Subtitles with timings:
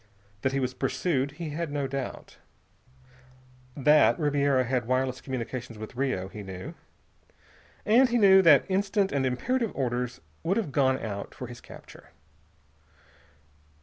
[0.41, 2.39] That he was pursued, he had no doubt.
[3.77, 6.73] That Ribiera had wireless communications with Rio, he knew.
[7.85, 12.09] And he knew that instant, and imperative orders would have gone out for his capture.